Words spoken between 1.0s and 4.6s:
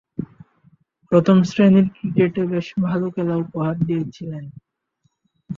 প্রথম-শ্রেণীর ক্রিকেটে বেশ ভালো খেলা উপহার দিয়েছিলেন।